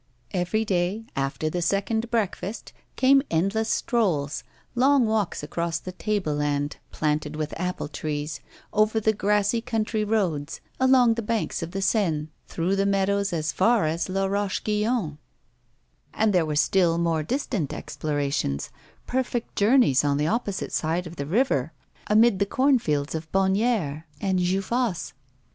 [0.31, 4.43] Every day, after the second breakfast, came endless strolls,
[4.73, 8.39] long walks across the tableland planted with apple trees,
[8.73, 13.51] over the grassy country roads, along the banks of the Seine through the meadows as
[13.51, 15.19] far as La Roche Guyon;
[16.15, 18.71] and there were still more distant explorations,
[19.05, 21.73] perfect journeys on the opposite side of the river,
[22.07, 25.13] amid the cornfields of Bonnières and Jeufosse.